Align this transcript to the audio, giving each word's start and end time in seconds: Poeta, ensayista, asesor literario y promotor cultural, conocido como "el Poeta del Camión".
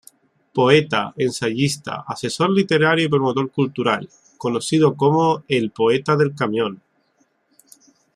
Poeta, 0.57 1.13
ensayista, 1.15 2.03
asesor 2.07 2.49
literario 2.49 3.05
y 3.05 3.07
promotor 3.07 3.51
cultural, 3.51 4.09
conocido 4.35 4.95
como 4.95 5.43
"el 5.47 5.69
Poeta 5.69 6.15
del 6.17 6.33
Camión". 6.33 6.81